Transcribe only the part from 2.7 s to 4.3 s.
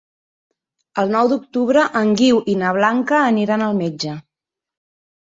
Blanca aniran al metge.